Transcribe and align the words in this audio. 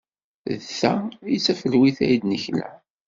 D 0.59 0.61
ta 0.79 0.93
ay 1.27 1.37
d 1.39 1.43
tafelwit 1.45 1.97
ay 2.05 2.13
d-nekla. 2.21 2.69